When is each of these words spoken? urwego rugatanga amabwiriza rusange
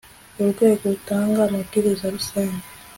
urwego 0.41 0.83
rugatanga 0.91 1.39
amabwiriza 1.43 2.05
rusange 2.15 2.65